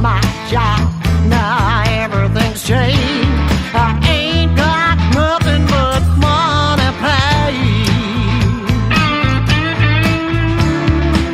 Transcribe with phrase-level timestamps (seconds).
[0.00, 0.20] my
[0.50, 0.80] job.
[1.28, 2.98] Now everything's changed.
[3.74, 7.86] I ain't got nothing but money pain.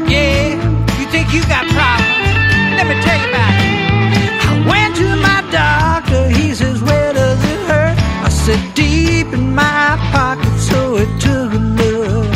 [0.09, 0.55] Yeah,
[0.99, 2.35] you think you got problems?
[2.77, 4.33] Let me tell you about it.
[4.49, 6.29] I went to my doctor.
[6.29, 7.99] He says, Where does it hurt?
[8.25, 12.29] I said, Deep in my pocket, so it took a look.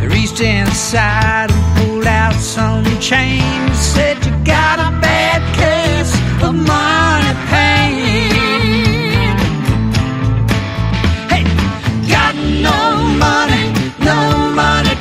[0.00, 3.74] I reached inside and pulled out some change.
[3.74, 4.21] Said.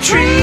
[0.02, 0.41] tree.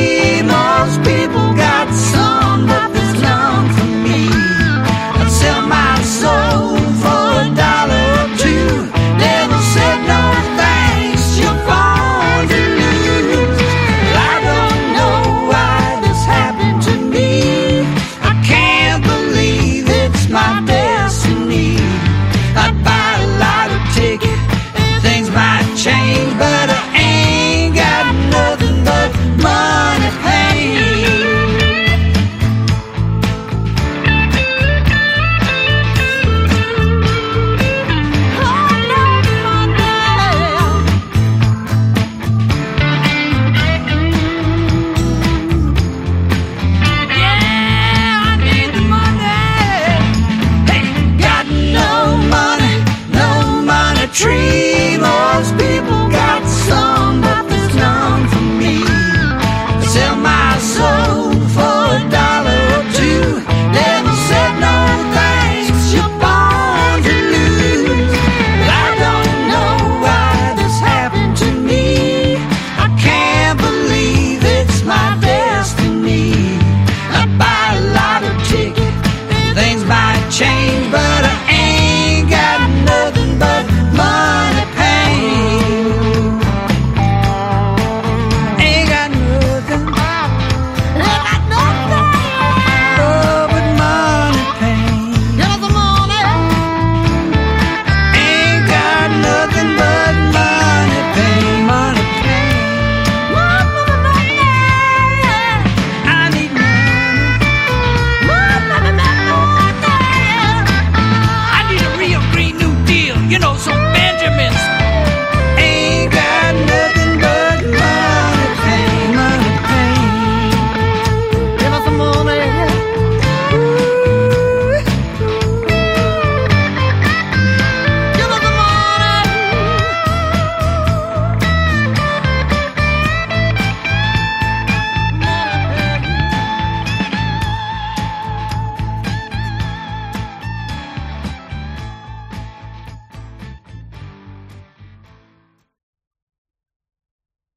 [80.38, 81.17] change, but